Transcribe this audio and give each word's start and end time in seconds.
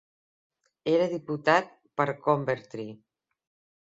Era 0.93 1.09
diputat 1.11 1.71
per 2.01 2.07
Coventry. 2.25 2.89